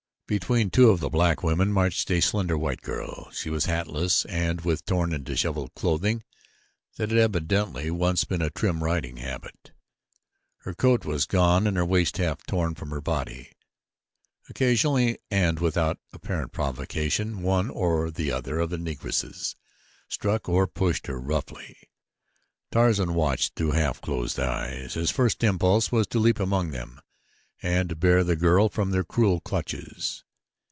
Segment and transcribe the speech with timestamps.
[0.31, 3.29] Between two of the black women marched a slender white girl.
[3.31, 6.23] She was hatless and with torn and disheveled clothing
[6.95, 9.73] that had evidently once been a trim riding habit.
[10.59, 13.51] Her coat was gone and her waist half torn from her body.
[14.49, 19.55] Occasionally and without apparent provocation one or the other of the Negresses
[20.07, 21.75] struck or pushed her roughly.
[22.71, 24.93] Tarzan watched through half closed eyes.
[24.93, 27.01] His first impulse was to leap among them
[27.63, 30.23] and bear the girl from their cruel clutches.